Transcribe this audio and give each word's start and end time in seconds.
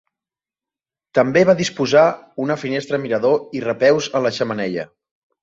També 1.17 1.43
va 1.49 1.55
disposar 1.59 2.05
una 2.47 2.57
finestra 2.63 3.01
mirador 3.05 3.37
i 3.59 3.63
repeus 3.67 4.09
en 4.21 4.27
la 4.29 4.35
xemeneia. 4.41 4.89